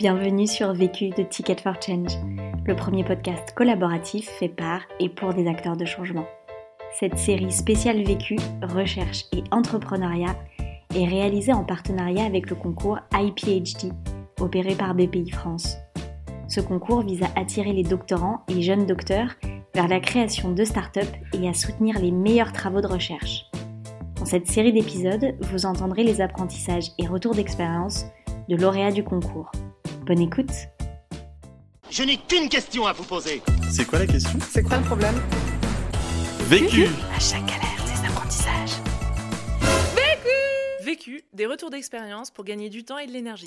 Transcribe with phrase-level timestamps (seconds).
[0.00, 2.16] Bienvenue sur Vécu de Ticket for Change,
[2.64, 6.24] le premier podcast collaboratif fait par et pour des acteurs de changement.
[6.98, 10.34] Cette série spéciale Vécu, recherche et entrepreneuriat
[10.94, 13.92] est réalisée en partenariat avec le concours iPhD,
[14.40, 15.76] opéré par BPI France.
[16.48, 19.34] Ce concours vise à attirer les doctorants et jeunes docteurs
[19.74, 23.44] vers la création de start-up et à soutenir les meilleurs travaux de recherche.
[24.18, 28.06] Dans cette série d'épisodes, vous entendrez les apprentissages et retours d'expérience
[28.48, 29.52] de lauréats du concours.
[30.10, 30.50] Bonne écoute
[31.88, 33.42] Je n'ai qu'une question à vous poser.
[33.70, 34.40] C'est quoi la question?
[34.40, 35.14] C'est quoi le problème?
[36.48, 38.82] Vécu À chaque galère, des apprentissages.
[40.82, 43.46] Vécu, des retours d'expérience pour gagner du temps et de l'énergie.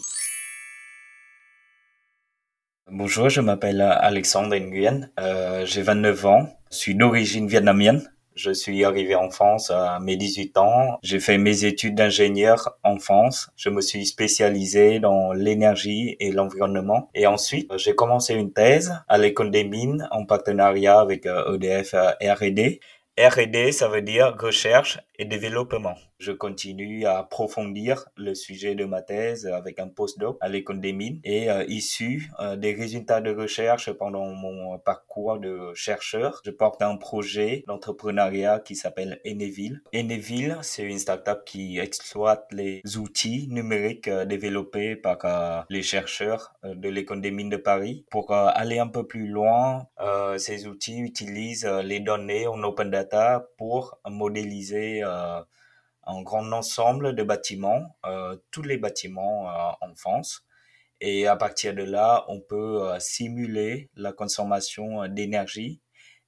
[2.89, 8.09] Bonjour, je m'appelle Alexandre Nguyen, euh, j'ai 29 ans, je suis d'origine vietnamienne.
[8.35, 10.97] Je suis arrivé en France à mes 18 ans.
[11.03, 13.49] J'ai fait mes études d'ingénieur en France.
[13.55, 17.09] Je me suis spécialisé dans l'énergie et l'environnement.
[17.13, 22.79] Et ensuite, j'ai commencé une thèse à l'école des mines en partenariat avec EDF R&D.
[23.19, 25.95] R&D, ça veut dire recherche et développement.
[26.23, 30.93] Je continue à approfondir le sujet de ma thèse avec un postdoc à l'école des
[30.93, 36.51] mines et euh, issu euh, des résultats de recherche pendant mon parcours de chercheur, je
[36.51, 39.81] porte un projet d'entrepreneuriat qui s'appelle Eneville.
[39.93, 46.87] Eneville, c'est une startup qui exploite les outils numériques euh, développés par les chercheurs de
[46.87, 48.05] l'école des mines de Paris.
[48.09, 49.87] Pour aller un peu plus loin,
[50.37, 55.03] ces outils utilisent les données en open data pour modéliser
[56.05, 60.45] un grand ensemble de bâtiments, euh, tous les bâtiments euh, en France.
[61.01, 65.81] Et à partir de là, on peut euh, simuler la consommation d'énergie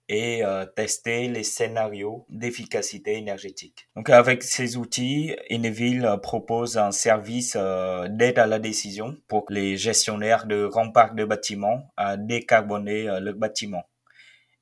[0.08, 0.44] et
[0.76, 3.90] tester les scénarios d'efficacité énergétique.
[3.96, 10.46] Donc avec ces outils, Eneville propose un service d'aide à la décision pour les gestionnaires
[10.46, 13.84] de grands parcs de bâtiments à décarboner le bâtiment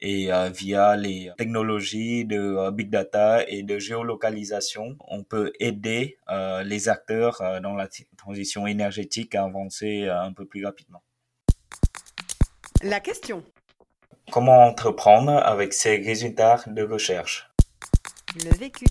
[0.03, 6.17] et euh, via les technologies de euh, big data et de géolocalisation, on peut aider
[6.30, 7.87] euh, les acteurs dans la
[8.17, 11.02] transition énergétique à avancer un peu plus rapidement.
[12.83, 13.43] La question.
[14.30, 17.49] Comment entreprendre avec ces résultats de recherche?
[18.43, 18.86] Le vécu.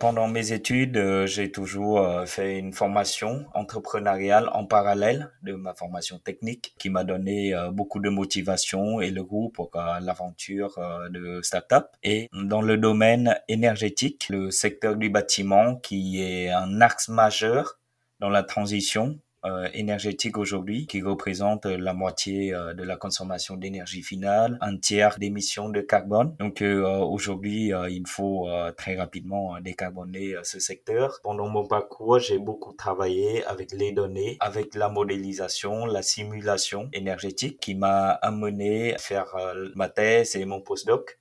[0.00, 5.74] Pendant mes études, euh, j'ai toujours euh, fait une formation entrepreneuriale en parallèle de ma
[5.74, 9.70] formation technique qui m'a donné euh, beaucoup de motivation et le goût pour
[10.00, 10.78] l'aventure
[11.10, 11.88] de start-up.
[12.04, 17.80] Et dans le domaine énergétique, le secteur du bâtiment qui est un axe majeur
[18.20, 23.56] dans la transition euh, énergétique aujourd'hui, qui représente euh, la moitié euh, de la consommation
[23.56, 26.34] d'énergie finale, un tiers d'émissions de carbone.
[26.38, 31.20] Donc euh, euh, aujourd'hui, il faut très rapidement décarboner ce secteur.
[31.22, 37.58] Pendant mon parcours, j'ai beaucoup travaillé avec les données, avec la modélisation, la simulation énergétique,
[37.60, 39.36] qui m'a amené à faire
[39.74, 41.17] ma thèse et mon postdoc.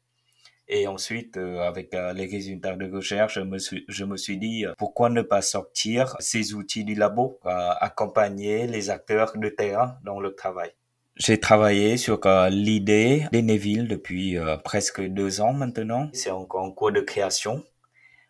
[0.69, 4.37] Et ensuite, euh, avec euh, les résultats de recherche, je me suis, je me suis
[4.37, 9.97] dit, euh, pourquoi ne pas sortir ces outils du labo, accompagner les acteurs de terrain
[10.03, 10.71] dans le travail?
[11.19, 16.09] J'ai travaillé sur euh, l'idée d'Eneville depuis euh, presque deux ans maintenant.
[16.13, 17.63] C'est encore en cours de création.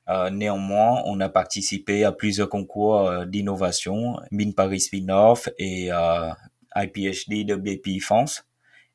[0.07, 5.89] Euh, néanmoins, on a participé à plusieurs concours d'innovation, Mine Paris Spin-off et
[6.75, 8.45] IPHD de BPI France.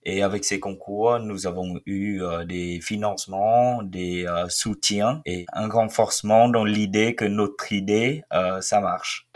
[0.04, 5.68] Et avec ces concours, nous avons eu euh, des financements, des euh, soutiens et un
[5.68, 9.28] renforcement dans l'idée que notre idée, euh, ça marche.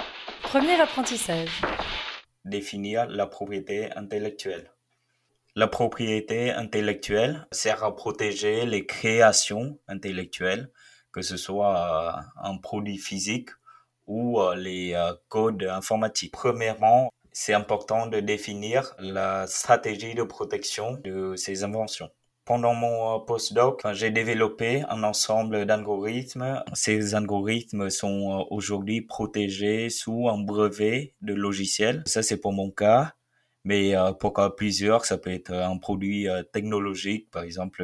[0.43, 1.63] Premier apprentissage.
[2.45, 4.73] Définir la propriété intellectuelle.
[5.55, 10.71] La propriété intellectuelle sert à protéger les créations intellectuelles,
[11.13, 13.51] que ce soit euh, un produit physique
[14.09, 14.95] ou les
[15.29, 16.31] codes informatiques.
[16.31, 22.09] Premièrement, c'est important de définir la stratégie de protection de ces inventions.
[22.47, 26.65] Pendant mon euh, postdoc, euh, j'ai développé un ensemble d'algorithmes.
[26.73, 32.03] Ces algorithmes sont euh, aujourd'hui protégés sous un brevet de logiciel.
[32.07, 33.13] Ça, c'est pour mon cas.
[33.65, 37.83] Mais pour plusieurs, ça peut être un produit technologique, par exemple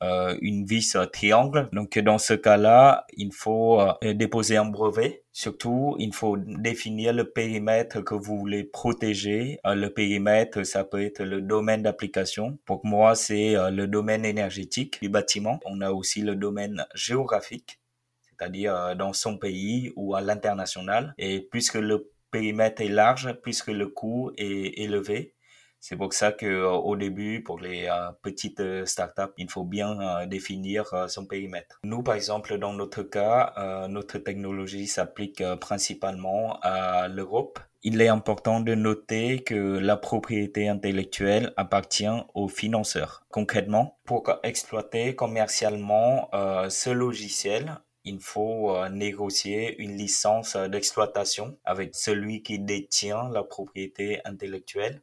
[0.00, 1.68] une vis triangle.
[1.72, 5.22] Donc dans ce cas-là, il faut déposer un brevet.
[5.38, 9.60] Surtout, il faut définir le périmètre que vous voulez protéger.
[9.66, 12.58] Euh, le périmètre, ça peut être le domaine d'application.
[12.64, 15.60] Pour moi, c'est euh, le domaine énergétique du bâtiment.
[15.66, 17.82] On a aussi le domaine géographique,
[18.22, 21.12] c'est-à-dire euh, dans son pays ou à l'international.
[21.18, 25.34] Et puisque le périmètre est large, puisque le coût est élevé,
[25.80, 29.64] C'est pour ça que euh, au début, pour les euh, petites euh, startups, il faut
[29.64, 31.78] bien définir son périmètre.
[31.84, 37.58] Nous, par exemple, dans notre cas, notre technologie s'applique principalement à l'Europe.
[37.82, 43.24] Il est important de noter que la propriété intellectuelle appartient aux financeurs.
[43.30, 46.30] Concrètement, pour exploiter commercialement
[46.68, 55.02] ce logiciel, il faut négocier une licence d'exploitation avec celui qui détient la propriété intellectuelle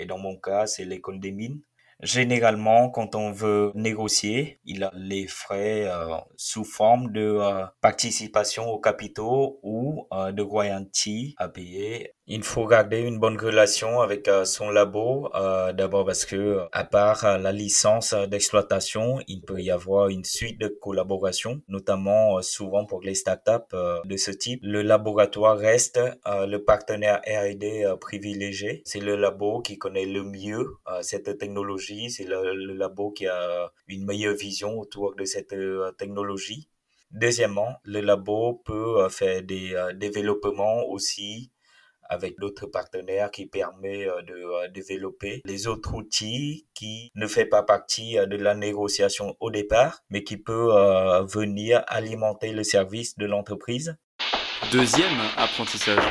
[0.00, 1.60] et dans mon cas, c'est l'école des mines.
[2.02, 8.70] Généralement, quand on veut négocier, il a les frais euh, sous forme de euh, participation
[8.70, 14.28] aux capitaux ou euh, de royalties à payer il faut garder une bonne relation avec
[14.28, 19.60] euh, son labo, euh, d'abord parce que à part euh, la licence d'exploitation, il peut
[19.60, 23.74] y avoir une suite de collaboration, notamment souvent pour les startups
[24.04, 24.60] de ce type.
[24.62, 28.82] Le laboratoire reste le partenaire R&D privilégié.
[28.84, 32.10] C'est le labo qui connaît le mieux cette technologie.
[32.10, 35.54] C'est le, le, labo qui a une meilleure vision autour de cette
[35.98, 36.68] technologie.
[37.10, 41.50] Deuxièmement, le labo peut faire des développements aussi
[42.10, 47.46] avec d'autres partenaires qui permet euh, de euh, développer les autres outils qui ne fait
[47.46, 50.50] pas partie euh, de la négociation au départ, mais qui peut
[51.28, 53.96] venir alimenter le service de l'entreprise.
[54.72, 56.02] Deuxième apprentissage.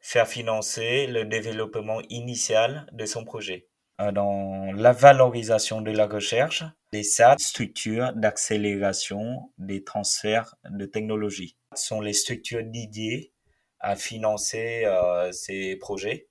[0.00, 3.68] Faire financer le développement initial de son projet.
[3.98, 12.02] Dans la valorisation de la recherche, les SAT, structures d'accélération des transferts de technologie, sont
[12.02, 13.32] les structures dédiées
[13.80, 16.28] à financer euh, ces projets.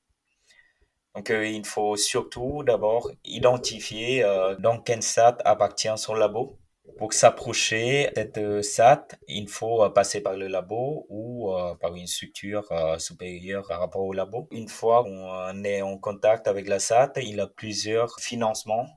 [1.16, 6.60] Donc, euh, il faut surtout d'abord identifier euh, dans quel SAT appartient son labo.
[6.98, 11.52] Pour s'approcher de cette SAT, il faut passer par le labo ou
[11.82, 12.64] par une structure
[13.00, 14.48] supérieure par rapport au labo.
[14.52, 18.88] Une fois qu'on est en contact avec la SAT, il a plusieurs financements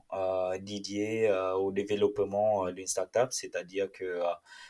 [0.61, 3.29] dédiés au développement d'une startup.
[3.31, 4.21] C'est-à-dire que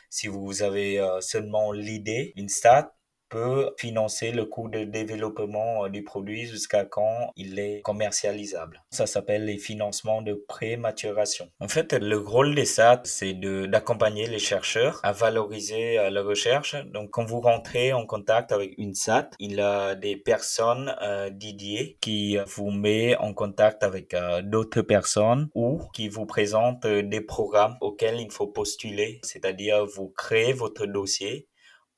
[0.08, 2.90] si vous avez seulement l'idée d'une SAT,
[3.30, 8.82] peut financer le coût de développement euh, du produit jusqu'à quand il est commercialisable.
[8.90, 11.48] Ça s'appelle les financements de pré-maturation.
[11.60, 16.76] En fait, le rôle des SAT, c'est d'accompagner les chercheurs à valoriser euh, la recherche.
[16.92, 21.96] Donc, quand vous rentrez en contact avec une SAT, il a des personnes euh, dédiées
[22.00, 28.20] qui vous met en contact avec d'autres personnes ou qui vous présentent des programmes auxquels
[28.20, 29.20] il faut postuler.
[29.22, 31.46] C'est-à-dire, vous créez votre dossier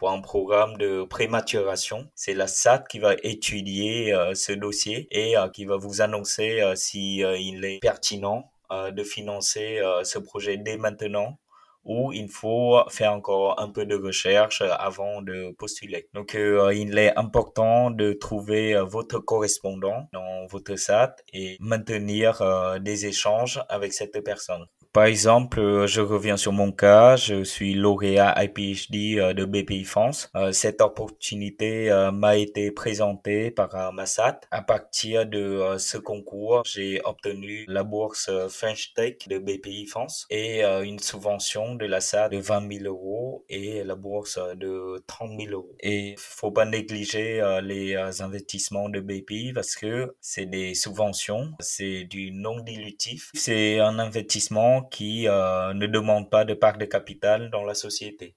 [0.02, 2.10] pour un programme de prématuration.
[2.16, 6.60] C'est la SAT qui va étudier euh, ce dossier et euh, qui va vous annoncer
[6.60, 11.38] euh, si il est pertinent de financer ce projet dès maintenant
[11.84, 16.08] ou il faut faire encore un peu de recherche avant de postuler.
[16.14, 22.40] Donc, il est important de trouver votre correspondant dans votre SAT et maintenir
[22.80, 24.64] des échanges avec cette personne.
[24.92, 29.84] Par exemple, euh, je reviens sur mon cas, je suis lauréat IPHD euh, de BPI
[29.84, 30.28] France.
[30.36, 34.40] Euh, cette opportunité m'a été présentée par Massat.
[34.50, 40.62] À partir de ce concours, j'ai obtenu la bourse French Tech de BPI France et
[40.62, 45.52] une subvention de la SAT de 20 000 euros et la bourse de 30 000
[45.52, 45.74] euros.
[45.80, 52.32] Et faut pas négliger les investissements de BPI parce que c'est des subventions, c'est du
[52.32, 57.64] non dilutif, c'est un investissement qui euh, ne demande pas de part de capital dans
[57.64, 58.36] la société.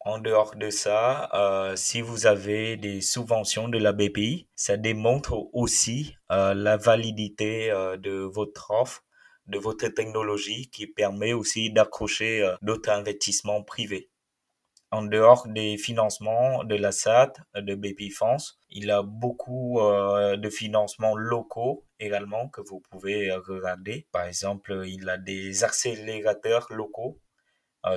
[0.00, 5.48] En dehors de ça, euh, si vous avez des subventions de la BPI, ça démontre
[5.54, 9.02] aussi euh, la validité de votre offre,
[9.46, 14.10] de votre technologie qui permet aussi d'accrocher d'autres investissements privés
[14.94, 20.48] en dehors des financements de la SAT, de BPI France, il a beaucoup euh, de
[20.48, 24.06] financements locaux également que vous pouvez regarder.
[24.12, 27.18] Par exemple, il a des accélérateurs locaux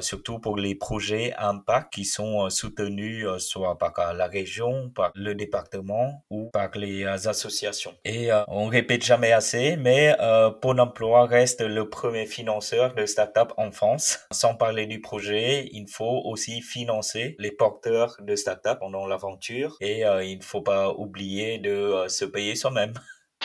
[0.02, 5.12] surtout pour les projets impact qui sont euh, soutenus euh, soit par la région, par
[5.16, 7.94] le département ou par les associations.
[8.04, 10.16] Et on répète jamais assez, mais
[10.62, 14.20] Pôle emploi reste le premier financeur de start-up en France.
[14.32, 20.02] Sans parler du projet, il faut aussi financer les porteurs de start-up pendant l'aventure et
[20.02, 22.94] il ne faut pas oublier de se payer soi-même.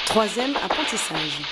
[0.06, 1.42] Troisième apprentissage.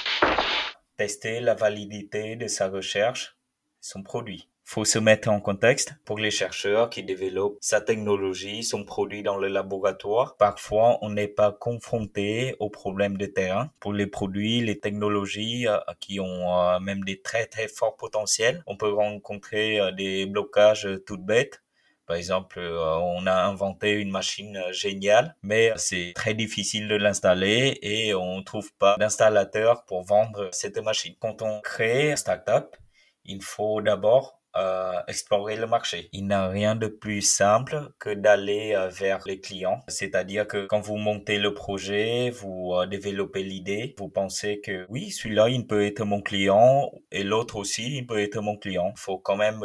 [0.97, 3.37] Tester la validité de sa recherche,
[3.81, 8.85] son produit faut se mettre en contexte pour les chercheurs qui développent sa technologie, son
[8.85, 10.37] produit dans le laboratoire.
[10.37, 13.73] Parfois, on n'est pas confronté aux problèmes de terrain.
[13.81, 18.63] Pour les produits, les technologies euh, qui ont euh, même des très très forts potentiels,
[18.69, 21.65] on peut rencontrer euh, des blocages tout bêtes
[22.07, 28.15] Par exemple, on a inventé une machine géniale, mais c'est très difficile de l'installer et
[28.15, 31.17] on trouve pas d'installateur pour vendre cette machine.
[31.19, 32.77] Quand on crée un startup,
[33.25, 36.09] il faut d'abord euh, explorer le marché.
[36.13, 39.81] Il n'y a rien de plus simple que d'aller euh, vers les clients.
[39.87, 45.11] C'est-à-dire que quand vous montez le projet, vous euh, développez l'idée, vous pensez que oui,
[45.13, 48.93] celui-là, il peut être mon client et l'autre aussi, il peut être mon client.
[48.97, 49.65] Il faut quand même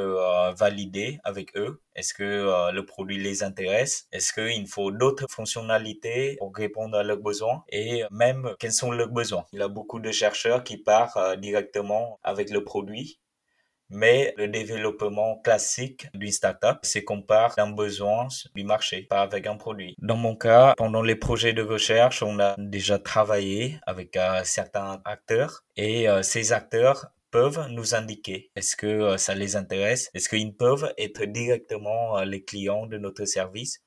[0.55, 1.81] valider avec eux.
[1.95, 4.07] Est-ce que le produit les intéresse?
[4.11, 7.63] Est-ce qu'il faut d'autres fonctionnalités pour répondre à leurs besoins?
[7.69, 9.45] Et même, quels sont leurs besoins?
[9.53, 13.19] Il y a beaucoup de chercheurs qui partent directement avec le produit
[13.89, 19.47] mais le développement classique d'une startup, c'est qu'on part d'un besoin du marché, pas avec
[19.47, 19.95] un produit.
[19.99, 25.01] Dans mon cas, pendant les projets de recherche, on a déjà travaillé avec euh, certains
[25.05, 30.29] acteurs et euh, ces acteurs peuvent nous indiquer est-ce que euh, ça les intéresse, est-ce
[30.29, 33.81] qu'ils peuvent être directement les clients de notre service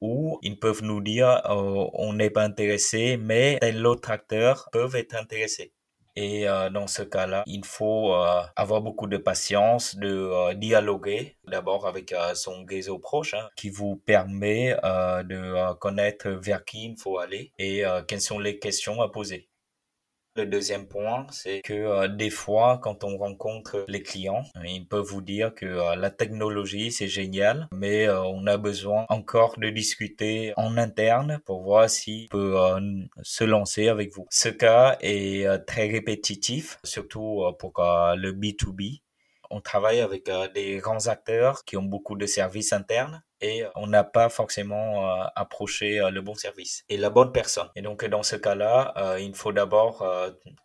[0.00, 5.14] ou ils peuvent nous dire on n'est pas intéressé, mais tel autre acteur peuvent être
[5.14, 5.72] intéressés.
[6.16, 11.36] Et euh, dans ce cas-là, il faut euh, avoir beaucoup de patience, de euh, dialoguer
[11.46, 17.18] d'abord avec son réseau proche, hein, qui vous permet de connaître vers qui il faut
[17.18, 19.48] aller et quelles sont les questions à poser.
[20.36, 25.06] Le deuxième point, c'est que euh, des fois, quand on rencontre les clients, ils peuvent
[25.06, 29.70] vous dire que euh, la technologie, c'est génial, mais euh, on a besoin encore de
[29.70, 32.54] discuter en interne pour voir s'il peut
[33.22, 34.26] se lancer avec vous.
[34.30, 39.00] Ce cas est très répétitif, surtout pour le B2B
[39.48, 44.04] on travaille avec des grands acteurs qui ont beaucoup de services internes et on n'a
[44.04, 47.68] pas forcément euh, approché euh, le bon service et la bonne personne.
[47.74, 50.04] Et donc dans ce cas-là, euh, il faut d'abord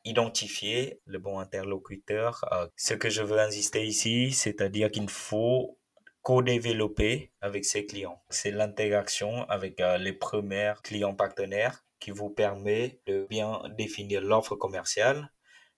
[0.06, 2.46] identifier le bon interlocuteur.
[2.75, 5.78] ce que je veux insister ici, c'est-à-dire qu'il faut
[6.22, 8.22] co-développer avec ses clients.
[8.30, 15.32] C'est l'interaction avec les premiers clients partenaires qui vous permet de bien définir l'offre commerciale,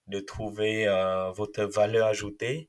[0.06, 0.86] de trouver
[1.34, 2.68] votre valeur ajoutée,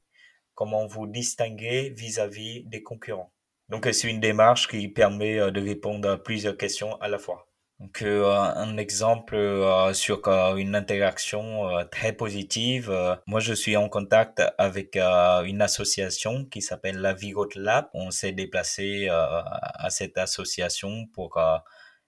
[0.53, 3.35] comment vous distinguer vis à -vis des concurrents.
[3.69, 7.48] Donc, c'est une démarche qui permet euh, de répondre à plusieurs questions à la fois.
[7.79, 12.91] Donc, euh, un exemple euh, sur une interaction très positive.
[13.25, 17.89] moi, je suis en contact avec une association qui s'appelle la Vigot Lab.
[17.93, 21.38] On s'est déplacé à cette association pour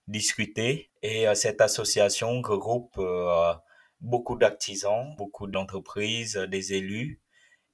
[0.08, 0.92] discuter.
[1.02, 3.02] Et cette association regroupe
[4.00, 7.20] beaucoup d'artisans, beaucoup d'entreprises, des élus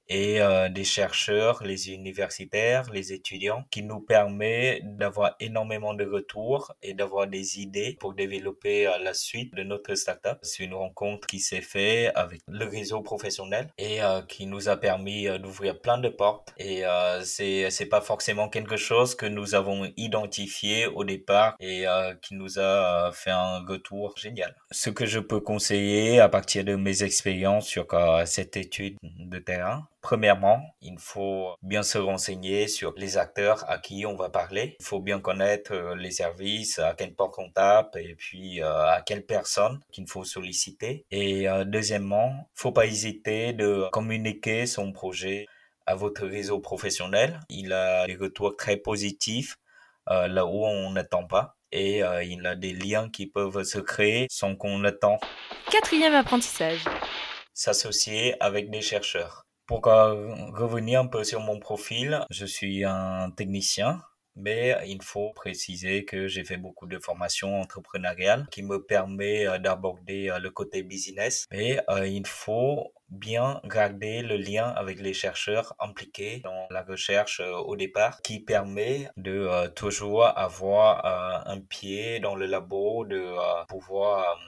[0.08, 6.72] et euh, des chercheurs, les universitaires, les étudiants, qui nous permet d'avoir énormément de retours
[6.82, 10.38] et d'avoir des idées pour développer euh, la suite de notre startup.
[10.42, 14.76] C'est une rencontre qui s'est faite avec le réseau professionnel et euh, qui nous a
[14.76, 16.52] permis d'ouvrir plein de portes.
[16.58, 16.82] Et
[17.22, 21.84] c'est c'est pas forcément quelque chose que nous avons identifié au départ et
[22.22, 24.54] qui nous a fait un retour génial.
[24.70, 27.86] Ce que je peux conseiller à partir de mes expériences sur
[28.26, 34.04] cette étude de terrain, Premièrement, il faut bien se renseigner sur les acteurs à qui
[34.04, 34.76] on va parler.
[34.78, 38.86] Il faut bien connaître euh, les services, à quelle porte on tape et puis euh,
[38.86, 41.06] à quelle personne qu'il faut solliciter.
[41.10, 45.46] Et euh, deuxièmement, faut pas hésiter de communiquer son projet
[45.86, 47.40] à votre réseau professionnel.
[47.48, 49.56] Il a des retours très positifs
[50.06, 54.54] là où on n'attend pas et il a des liens qui peuvent se créer sans
[54.54, 55.18] qu'on attend.
[55.70, 56.84] Quatrième apprentissage.
[57.54, 59.43] S'associer avec des chercheurs.
[59.66, 64.02] Pour euh, revenir un peu sur mon profil, je suis un technicien,
[64.36, 69.58] mais il faut préciser que j'ai fait beaucoup de formations entrepreneuriales qui me permet euh,
[69.58, 71.46] d'aborder euh, le côté business.
[71.50, 77.52] Mais il faut bien garder le lien avec les chercheurs impliqués dans la recherche euh,
[77.52, 83.34] au départ qui permet de euh, toujours avoir euh, un pied dans le labo, de
[83.68, 84.38] pouvoir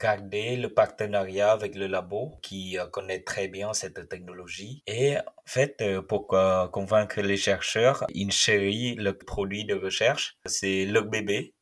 [0.00, 4.82] garder le partenariat avec le labo qui connaît très bien cette technologie.
[4.86, 6.28] Et en fait pour
[6.72, 11.54] convaincre les chercheurs, ils chérit le produit de recherche, c'est le bébé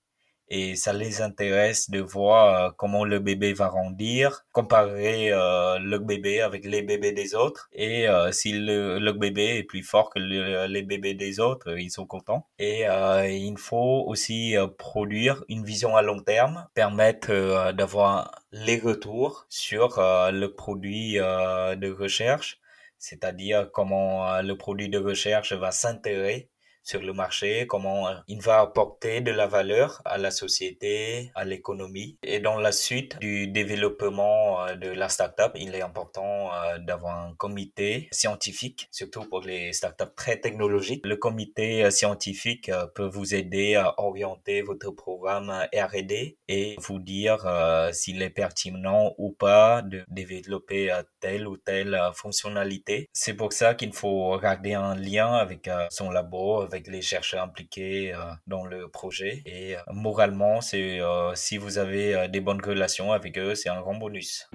[0.54, 5.98] et ça les intéresse de voir euh, comment le bébé va grandir, comparer euh, le
[5.98, 10.20] bébé avec les bébés des autres et euh, si le, bébé est plus fort que
[10.20, 12.46] les bébés des autres, ils sont contents.
[12.58, 19.96] Et il faut aussi produire une vision à long terme, permettre d'avoir les retours sur
[19.98, 22.60] le produit de recherche,
[22.98, 26.50] c'est-à-dire comment le produit de recherche va s'intégrer
[26.84, 32.18] sur le marché, comment il va apporter de la valeur à la société, à l'économie.
[32.22, 37.18] Et dans la suite du développement euh, de la startup, il est important euh, d'avoir
[37.18, 41.06] un comité scientifique, surtout pour les startups très technologiques.
[41.06, 47.46] Le comité scientifique peut vous aider à orienter votre programme R&D et vous dire
[47.92, 53.08] s'il est pertinent ou pas de développer telle ou telle fonctionnalité.
[53.12, 58.12] C'est pour ça qu'il faut garder un lien avec son labo, avec les chercheurs impliqués
[58.12, 59.42] euh, dans le projet.
[59.46, 63.80] Et euh, moralement, c'est euh, si vous avez des bonnes relations avec eux, c'est un
[63.80, 64.50] grand bonus.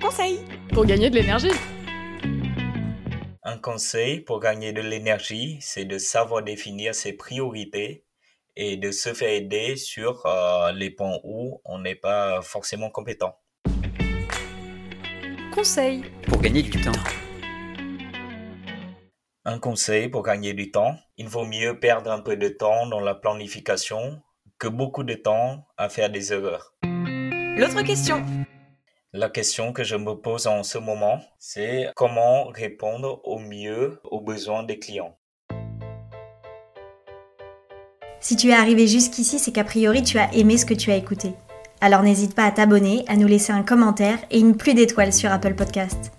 [0.00, 0.38] Conseil
[0.72, 1.50] pour gagner de l'énergie.
[3.42, 8.04] Un conseil pour gagner de l'énergie, c'est de savoir définir ses priorités
[8.54, 10.24] et de se faire aider sur
[10.74, 13.36] les points où on n'est pas forcément compétent.
[15.52, 16.92] Conseil pour gagner du temps.
[19.46, 23.00] Un conseil pour gagner du temps, il vaut mieux perdre un peu de temps dans
[23.00, 24.20] la planification
[24.58, 26.74] que beaucoup de temps à faire des erreurs.
[26.82, 28.22] L'autre question.
[29.14, 34.20] La question que je me pose en ce moment, c'est comment répondre au mieux aux
[34.20, 35.16] besoins des clients.
[38.20, 40.96] Si tu es arrivé jusqu'ici, c'est qu'a priori tu as aimé ce que tu as
[40.96, 41.32] écouté.
[41.80, 45.32] Alors n'hésite pas à t'abonner, à nous laisser un commentaire et une pluie d'étoiles sur
[45.32, 46.12] Apple Podcast.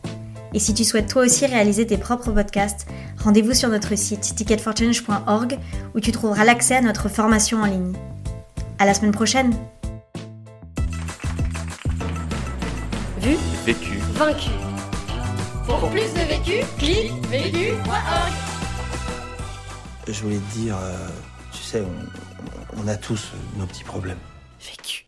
[0.53, 5.57] Et si tu souhaites toi aussi réaliser tes propres podcasts, rendez-vous sur notre site ticketforchange.org
[5.95, 7.93] où tu trouveras l'accès à notre formation en ligne.
[8.79, 9.53] À la semaine prochaine.
[13.19, 14.49] Vu, vécu, vaincu.
[15.65, 18.33] Pour plus de vécu, clique vécu.org.
[20.07, 21.07] Je voulais te dire, euh,
[21.53, 24.17] tu sais, on, on a tous nos petits problèmes.
[24.59, 25.05] Vécu.